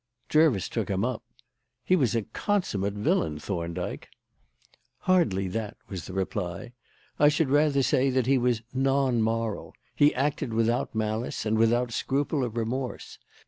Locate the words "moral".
9.21-9.75